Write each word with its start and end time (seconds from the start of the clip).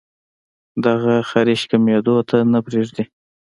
دغه 0.85 1.13
خارښ 1.29 1.61
کمېدو 1.71 2.15
ته 2.29 2.37
نۀ 2.51 2.59
پرېږدي 2.65 3.03